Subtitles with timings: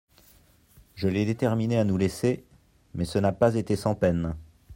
[0.95, 2.43] Je l'ai déterminé à nous laisser;
[2.95, 4.35] mais ce n'a pas été sans peine.